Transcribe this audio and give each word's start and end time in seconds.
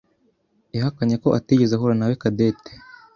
yahakanye 0.75 1.15
ko 1.23 1.27
atigeze 1.39 1.71
ahura 1.75 1.95
nawe 1.97 2.13
Cadette. 2.21 2.71